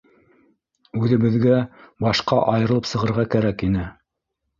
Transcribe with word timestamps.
Үҙебеҙгә 1.01 1.59
башҡа 2.05 2.39
айырылып 2.53 2.89
сығырға 2.93 3.27
кәрәк 3.37 3.63
ине. 3.69 3.85